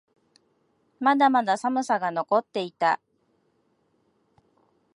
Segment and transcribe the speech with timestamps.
[0.99, 2.99] まだまだ寒さが残っていた。